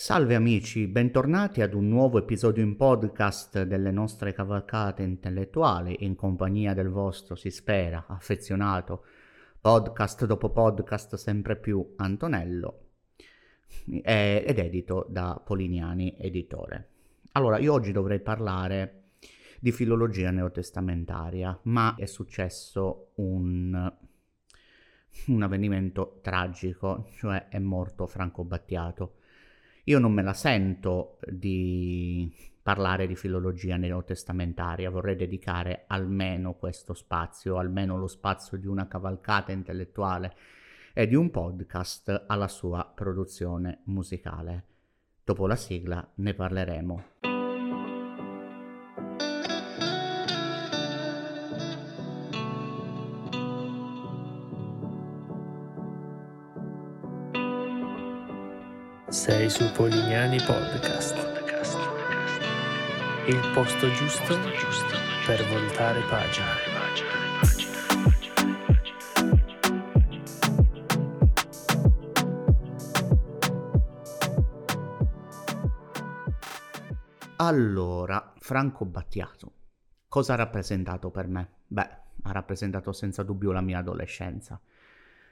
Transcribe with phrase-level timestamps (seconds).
[0.00, 6.72] Salve amici, bentornati ad un nuovo episodio in podcast delle nostre cavalcate intellettuali in compagnia
[6.72, 9.04] del vostro, si spera, affezionato
[9.60, 12.84] podcast dopo podcast sempre più Antonello
[14.02, 16.88] ed edito da Polignani Editore.
[17.32, 19.02] Allora, io oggi dovrei parlare
[19.60, 23.92] di filologia neotestamentaria, ma è successo un,
[25.26, 29.16] un avvenimento tragico, cioè è morto Franco Battiato.
[29.84, 37.58] Io non me la sento di parlare di filologia neotestamentaria, vorrei dedicare almeno questo spazio,
[37.58, 40.34] almeno lo spazio di una cavalcata intellettuale
[40.92, 44.64] e di un podcast alla sua produzione musicale.
[45.24, 47.04] Dopo la sigla ne parleremo.
[59.10, 61.16] Sei su Polignani Podcast.
[63.26, 64.38] Il posto giusto
[65.26, 66.46] per voltare pagina.
[77.38, 79.52] Allora, Franco Battiato,
[80.06, 81.48] cosa ha rappresentato per me?
[81.66, 81.90] Beh,
[82.22, 84.60] ha rappresentato senza dubbio la mia adolescenza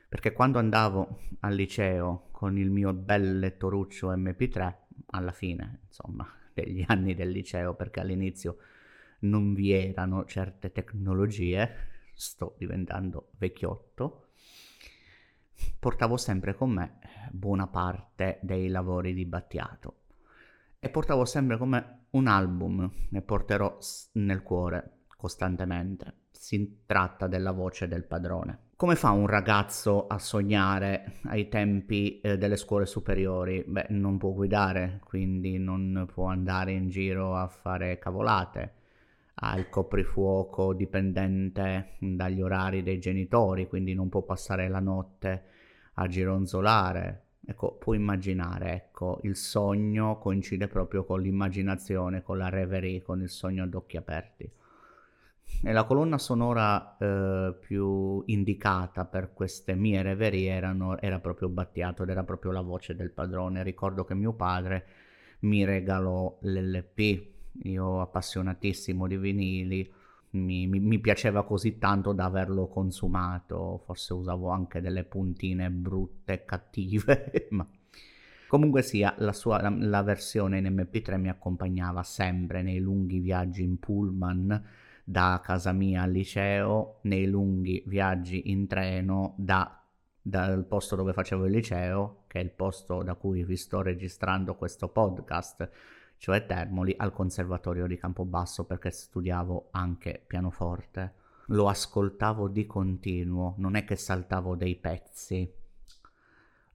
[0.08, 4.74] perché quando andavo al liceo con il mio bel lettoruccio MP3,
[5.10, 8.58] alla fine, insomma, degli anni del liceo, perché all'inizio
[9.20, 14.28] non vi erano certe tecnologie, sto diventando vecchiotto,
[15.78, 16.98] portavo sempre con me
[17.30, 19.96] buona parte dei lavori di Battiato
[20.80, 23.78] e portavo sempre con me un album, ne porterò
[24.12, 26.26] nel cuore costantemente.
[26.30, 28.66] Si tratta della voce del padrone.
[28.78, 33.64] Come fa un ragazzo a sognare ai tempi eh, delle scuole superiori?
[33.66, 38.74] Beh, non può guidare, quindi non può andare in giro a fare cavolate.
[39.34, 45.42] Ha il coprifuoco dipendente dagli orari dei genitori, quindi non può passare la notte
[45.94, 47.22] a gironzolare.
[47.44, 53.28] Ecco, può immaginare, ecco, il sogno coincide proprio con l'immaginazione, con la reverie, con il
[53.28, 54.48] sogno ad occhi aperti.
[55.60, 62.04] E la colonna sonora eh, più indicata per queste mie reverie erano, era proprio Battiato
[62.04, 63.64] ed era proprio la voce del padrone.
[63.64, 64.86] Ricordo che mio padre
[65.40, 67.26] mi regalò l'LP,
[67.64, 69.92] io appassionatissimo di vinili,
[70.30, 76.44] mi, mi, mi, piaceva così tanto da averlo consumato, forse usavo anche delle puntine brutte
[76.44, 77.66] cattive, ma
[78.46, 83.62] comunque sia la, sua, la, la versione in MP3 mi accompagnava sempre nei lunghi viaggi
[83.62, 84.64] in pullman
[85.10, 89.82] da casa mia al liceo, nei lunghi viaggi in treno da,
[90.20, 94.54] dal posto dove facevo il liceo, che è il posto da cui vi sto registrando
[94.54, 95.70] questo podcast,
[96.18, 101.14] cioè Termoli, al conservatorio di Campobasso perché studiavo anche pianoforte.
[101.46, 105.50] Lo ascoltavo di continuo, non è che saltavo dei pezzi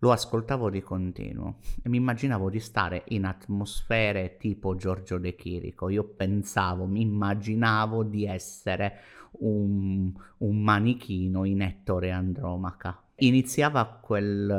[0.04, 5.88] lo ascoltavo di continuo e mi immaginavo di stare in atmosfere tipo Giorgio De Chirico.
[5.88, 9.00] Io pensavo, mi immaginavo di essere
[9.40, 13.02] un, un manichino in Ettore Andromaca.
[13.16, 14.52] Iniziava quel,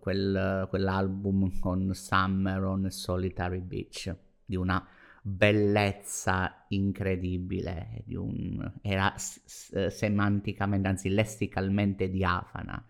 [0.00, 4.86] quel, quell'album con Summer on Solitary Beach di una
[5.22, 12.84] bellezza incredibile, un, era semanticamente, anzi lessicalmente diafana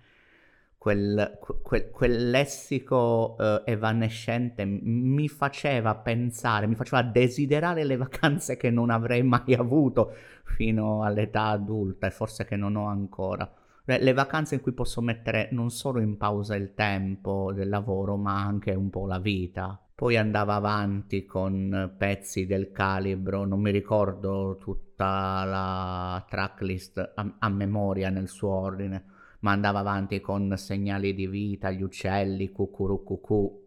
[0.79, 8.71] quel, quel, quel lessico uh, evanescente mi faceva pensare, mi faceva desiderare le vacanze che
[8.71, 10.15] non avrei mai avuto
[10.45, 13.51] fino all'età adulta e forse che non ho ancora.
[13.85, 18.45] Le vacanze in cui posso mettere non solo in pausa il tempo del lavoro, ma
[18.45, 19.81] anche un po' la vita.
[19.95, 27.49] Poi andava avanti con pezzi del calibro, non mi ricordo tutta la tracklist a, a
[27.49, 33.67] memoria nel suo ordine ma andava avanti con segnali di vita, gli uccelli, cucurucucù.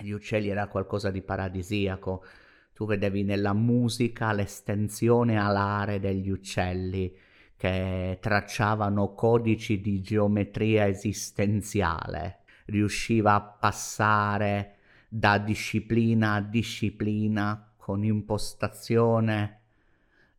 [0.00, 2.24] Gli uccelli era qualcosa di paradisiaco.
[2.72, 7.14] Tu vedevi nella musica l'estensione alare degli uccelli
[7.56, 12.38] che tracciavano codici di geometria esistenziale.
[12.66, 14.76] riusciva a passare
[15.08, 19.61] da disciplina a disciplina con impostazione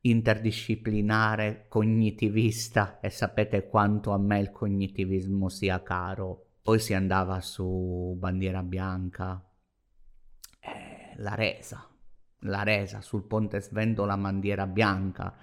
[0.06, 6.48] interdisciplinare cognitivista e sapete quanto a me il cognitivismo sia caro.
[6.62, 9.46] Poi si andava su bandiera bianca,
[10.60, 11.88] eh, la resa,
[12.40, 15.36] la resa sul ponte Svendola bandiera bianca.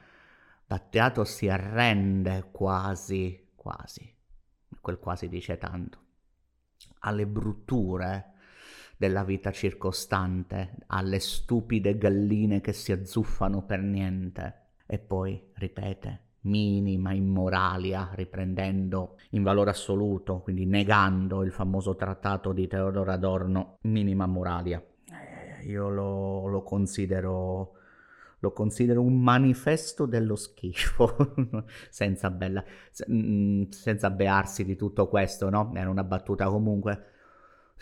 [0.67, 4.15] Battiato si arrende quasi, quasi,
[4.81, 5.99] quel quasi dice tanto,
[7.01, 8.30] alle brutture
[9.01, 14.73] della vita circostante, alle stupide galline che si azzuffano per niente.
[14.85, 22.67] E poi ripete, minima immoralia, riprendendo in valore assoluto, quindi negando il famoso trattato di
[22.67, 24.85] Teodoro Adorno, minima moralia.
[25.07, 27.77] Eh, io lo, lo considero
[28.43, 31.35] lo considero un manifesto dello schifo,
[31.89, 32.63] senza, bella,
[33.11, 35.73] mm, senza bearsi di tutto questo, no?
[35.75, 37.11] Era una battuta comunque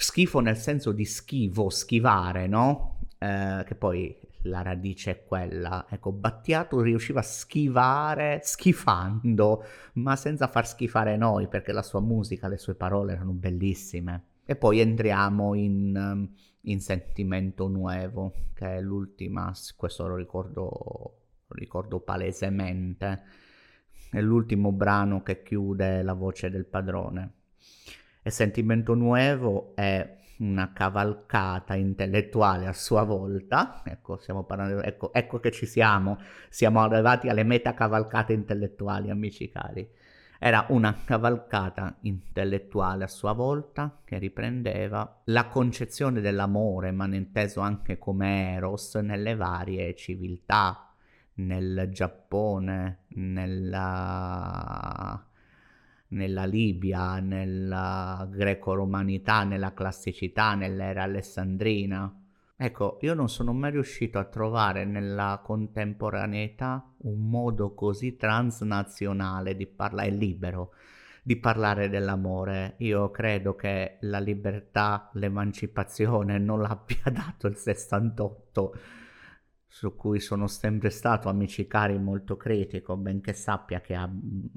[0.01, 3.01] schifo nel senso di schivo, schivare, no?
[3.19, 5.87] Eh, che poi la radice è quella.
[5.91, 9.65] Ecco, Battiato riusciva a schivare schifando,
[9.95, 14.27] ma senza far schifare noi, perché la sua musica, le sue parole erano bellissime.
[14.45, 20.63] E poi entriamo in, um, in Sentimento Nuevo, che è l'ultima, questo lo ricordo,
[21.45, 23.23] lo ricordo palesemente,
[24.11, 27.33] è l'ultimo brano che chiude la voce del padrone.
[28.29, 35.51] E Sentimento Nuevo è una cavalcata intellettuale a sua volta, ecco, parlando, ecco, ecco che
[35.51, 36.19] ci siamo,
[36.51, 39.91] siamo arrivati alle metacavalcate intellettuali, amici cari.
[40.39, 47.97] Era una cavalcata intellettuale a sua volta che riprendeva la concezione dell'amore, ma inteso anche
[47.97, 50.93] come eros nelle varie civiltà,
[51.37, 53.99] nel Giappone, nella
[56.09, 62.13] nella Libia, nella greco-romanità, nella classicità, nell'era alessandrina.
[62.57, 69.67] Ecco, io non sono mai riuscito a trovare nella contemporaneità un modo così transnazionale di
[69.67, 70.73] parlare, libero,
[71.23, 72.75] di parlare dell'amore.
[72.79, 78.75] Io credo che la libertà, l'emancipazione non l'abbia dato il 68
[79.71, 84.11] su cui sono sempre stato, amici cari, molto critico, benché sappia che ha,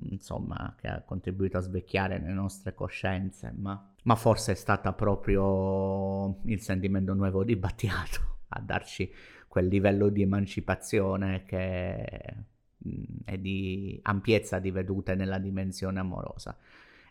[0.03, 6.39] insomma, che ha contribuito a svecchiare le nostre coscienze, ma, ma forse è stata proprio
[6.45, 9.11] il sentimento nuovo di Battiato a darci
[9.47, 12.05] quel livello di emancipazione che
[13.25, 16.57] è di ampiezza di vedute nella dimensione amorosa.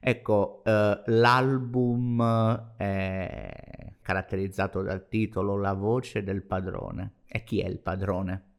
[0.00, 7.12] Ecco, eh, l'album è caratterizzato dal titolo La voce del padrone.
[7.32, 8.54] E chi è il padrone?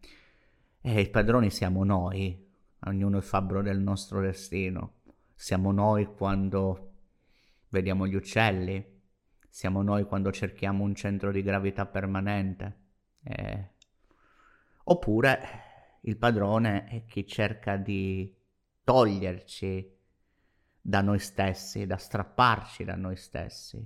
[0.79, 2.49] Eh, i padroni siamo noi,
[2.85, 5.01] ognuno è fabbro del nostro destino.
[5.35, 6.93] Siamo noi quando
[7.67, 9.01] vediamo gli uccelli,
[9.49, 12.77] siamo noi quando cerchiamo un centro di gravità permanente.
[13.23, 13.71] Eh.
[14.85, 15.39] Oppure
[16.03, 18.33] il padrone è chi cerca di
[18.85, 19.97] toglierci
[20.79, 23.85] da noi stessi, da strapparci da noi stessi.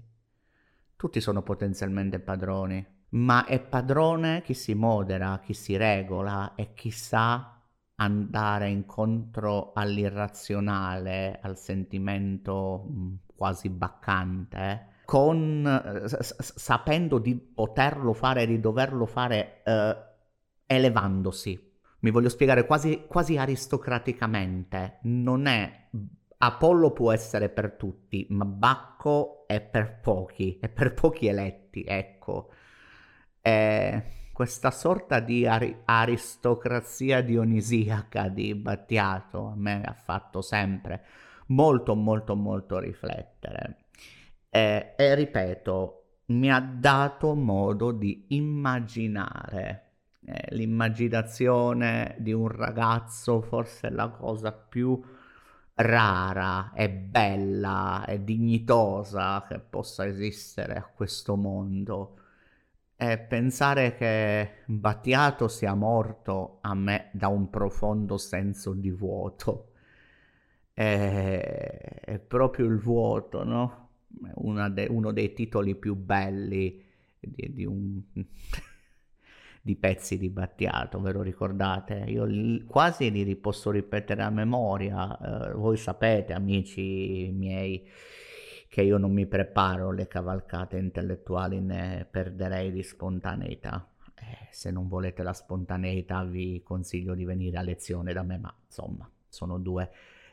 [0.96, 6.92] Tutti sono potenzialmente padroni, ma è padrone chi si modera, chi si regola e chi
[6.92, 7.62] sa
[7.96, 18.60] andare incontro all'irrazionale, al sentimento mm, quasi baccante, con, eh, sapendo di poterlo fare, di
[18.60, 19.96] doverlo fare eh,
[20.66, 21.74] elevandosi.
[22.00, 25.00] Mi voglio spiegare quasi, quasi aristocraticamente.
[25.04, 25.88] Non è
[26.38, 32.50] Apollo può essere per tutti, ma Bacco è per pochi, è per pochi eletti, ecco.
[33.46, 41.04] È questa sorta di ari- aristocrazia dionisiaca di Battiato a me ha fatto sempre
[41.50, 43.86] molto molto molto riflettere.
[44.50, 49.82] E, e ripeto, mi ha dato modo di immaginare.
[50.26, 55.00] Eh, l'immaginazione di un ragazzo forse la cosa più
[55.76, 62.22] rara e bella e dignitosa che possa esistere a questo mondo.
[62.98, 69.72] E pensare che Battiato sia morto a me dà un profondo senso di vuoto.
[70.74, 73.90] È, è proprio il vuoto, no?
[74.08, 76.82] De, uno dei titoli più belli
[77.20, 78.02] di, di un
[79.66, 82.06] di pezzi di Battiato, ve lo ricordate?
[82.08, 87.84] Io li, quasi li posso ripetere a memoria, eh, voi sapete amici miei
[88.76, 93.90] che io non mi preparo le cavalcate intellettuali ne perderei di spontaneità.
[94.14, 98.54] Eh, se non volete la spontaneità vi consiglio di venire a lezione da me, ma
[98.66, 99.90] insomma sono due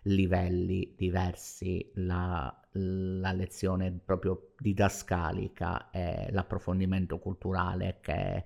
[0.06, 8.44] livelli diversi la, la lezione proprio didascalica e l'approfondimento culturale che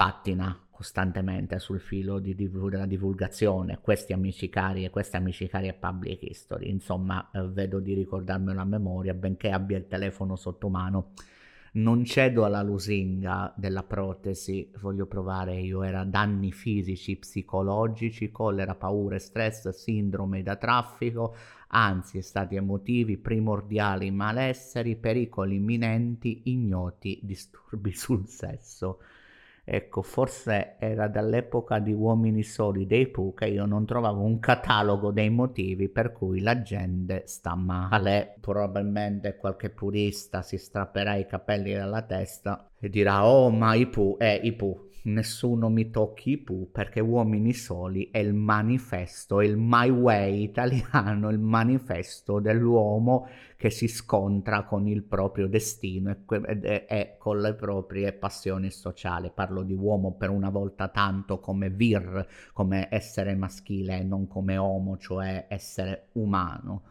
[0.00, 5.68] pattina costantemente sul filo di divul- della divulgazione, questi amici cari e queste amici cari
[5.68, 10.70] e public history, insomma eh, vedo di ricordarmelo a memoria, benché abbia il telefono sotto
[10.70, 11.10] mano,
[11.72, 19.18] non cedo alla lusinga della protesi, voglio provare io, era danni fisici, psicologici, collera, paure,
[19.18, 21.36] stress, sindrome da traffico,
[21.68, 29.00] anzi stati emotivi, primordiali malesseri, pericoli imminenti, ignoti, disturbi sul sesso.
[29.64, 35.10] Ecco, forse era dall'epoca di Uomini Soli dei Pooh che io non trovavo un catalogo
[35.10, 38.36] dei motivi per cui la gente sta male.
[38.40, 44.16] Probabilmente qualche purista si strapperà i capelli dalla testa e dirà: Oh, ma i Pooh,
[44.18, 49.88] eh, i Pooh nessuno mi tocchi Pooh perché Uomini Soli è il manifesto, il My
[49.88, 57.40] Way italiano, il manifesto dell'uomo che si scontra con il proprio destino e, e, con
[57.40, 59.30] le proprie passioni sociali.
[59.34, 64.56] Parlo di uomo per una volta tanto come vir, come essere maschile e non come
[64.56, 66.82] uomo, cioè essere umano.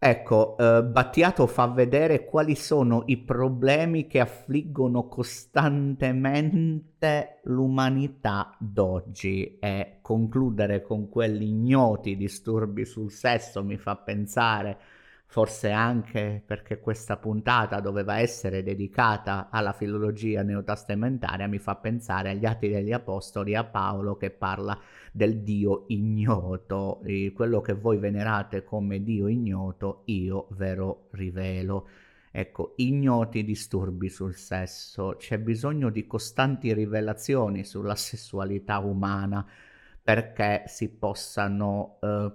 [0.00, 9.98] Ecco, eh, Battiato fa vedere quali sono i problemi che affliggono costantemente l'umanità d'oggi e
[10.00, 14.78] concludere con quelli ignoti disturbi sul sesso mi fa pensare
[15.30, 22.46] forse anche perché questa puntata doveva essere dedicata alla filologia neotestamentaria, mi fa pensare agli
[22.46, 24.78] Atti degli Apostoli, a Paolo che parla
[25.12, 27.02] del Dio ignoto,
[27.34, 31.88] quello che voi venerate come Dio ignoto, io ve lo rivelo.
[32.30, 39.46] Ecco, ignoti disturbi sul sesso, c'è bisogno di costanti rivelazioni sulla sessualità umana
[40.02, 42.32] perché si possano eh,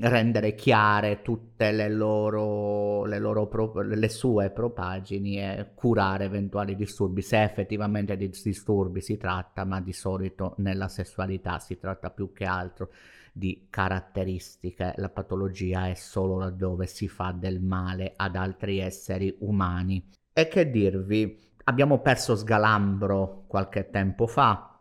[0.00, 7.20] rendere chiare tutte le loro, le, loro pro, le sue propagini e curare eventuali disturbi,
[7.20, 12.44] se effettivamente di disturbi si tratta, ma di solito nella sessualità si tratta più che
[12.44, 12.90] altro
[13.32, 20.10] di caratteristiche, la patologia è solo laddove si fa del male ad altri esseri umani.
[20.32, 24.77] E che dirvi, abbiamo perso Sgalambro qualche tempo fa,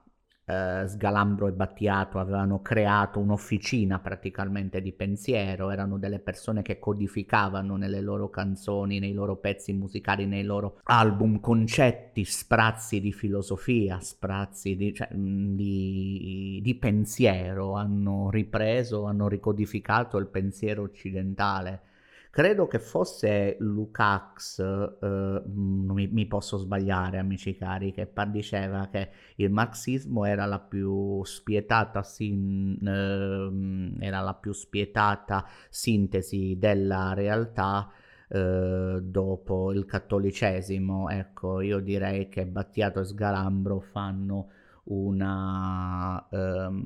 [0.48, 7.76] eh, Sgalambro e Battiato avevano creato un'officina praticamente di pensiero, erano delle persone che codificavano
[7.76, 14.78] nelle loro canzoni, nei loro pezzi musicali, nei loro album concetti, sprazzi di filosofia, sprazzi
[14.78, 21.82] di, cioè, di, di pensiero, hanno ripreso, hanno ricodificato il pensiero occidentale
[22.30, 29.52] credo che fosse Lukács, eh, mi, mi, posso sbagliare amici cari, che diceva che il
[29.52, 37.92] marxismo era la più spietata, sin, eh, era la più spietata sintesi della realtà
[38.30, 41.10] eh, dopo il cattolicesimo.
[41.10, 44.50] Ecco, io direi che Battiato e Sgalambro fanno
[44.88, 46.86] una, um,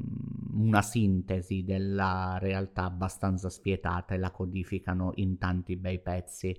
[0.53, 6.57] una, sintesi della realtà abbastanza spietata e la codificano in tanti bei pezzi.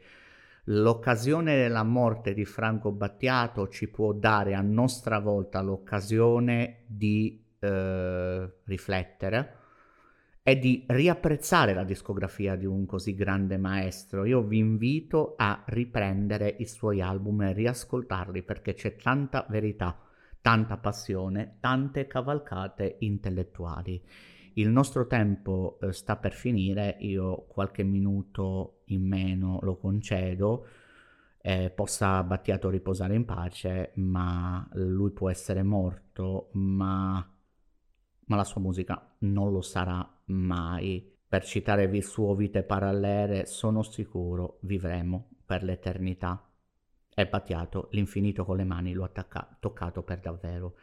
[0.66, 8.52] L'occasione della morte di Franco Battiato ci può dare a nostra volta l'occasione di eh,
[8.64, 9.56] riflettere
[10.44, 14.24] e di riapprezzare la discografia di un così grande maestro.
[14.24, 19.96] Io vi invito a riprendere i suoi album e riascoltarli perché c'è tanta verità
[20.42, 24.04] tanta passione, tante cavalcate intellettuali.
[24.54, 30.66] Il nostro tempo eh, sta per finire, io qualche minuto in meno lo concedo,
[31.40, 37.26] eh, possa Battiato riposare in pace, ma lui può essere morto, ma,
[38.26, 41.10] ma la sua musica non lo sarà mai.
[41.26, 46.51] Per citare il suo Vite Parallele, sono sicuro vivremo per l'eternità.
[47.14, 50.76] È Battiato, l'infinito con le mani lo ha tacca- toccato per davvero.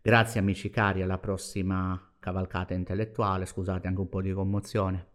[0.00, 5.06] Grazie amici cari, alla prossima cavalcata intellettuale, scusate anche un po' di commozione.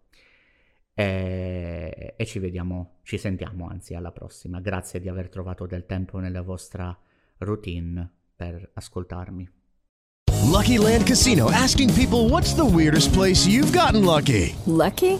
[0.94, 4.60] E, e ci vediamo, ci sentiamo anzi alla prossima.
[4.60, 6.96] Grazie di aver trovato del tempo nella vostra
[7.40, 9.50] routine per ascoltarmi.
[10.46, 14.56] Lucky Land Casino asking people what's the weirdest place you've gotten lucky?
[14.66, 15.20] Lucky?